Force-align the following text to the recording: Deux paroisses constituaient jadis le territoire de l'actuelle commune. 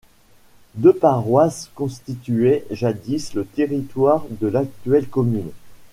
Deux 0.73 0.93
paroisses 0.95 1.69
constituaient 1.75 2.65
jadis 2.71 3.35
le 3.35 3.45
territoire 3.45 4.25
de 4.31 4.47
l'actuelle 4.47 5.07
commune. 5.07 5.51